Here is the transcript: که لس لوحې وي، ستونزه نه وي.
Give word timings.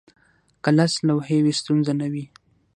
که 0.63 0.69
لس 0.77 0.93
لوحې 1.07 1.37
وي، 1.43 1.53
ستونزه 1.59 1.93
نه 1.99 2.07
وي. 2.11 2.25